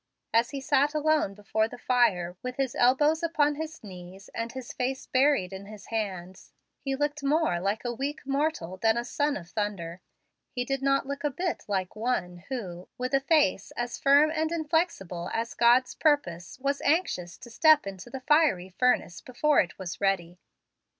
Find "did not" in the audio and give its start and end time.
10.65-11.05